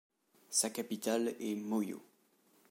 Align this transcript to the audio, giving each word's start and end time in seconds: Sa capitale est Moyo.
Sa 0.49 0.71
capitale 0.71 1.35
est 1.39 1.53
Moyo. 1.53 2.01